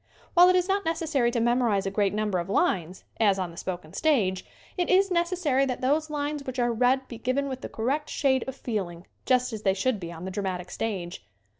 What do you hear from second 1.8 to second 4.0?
a great number of lines, as on the spoken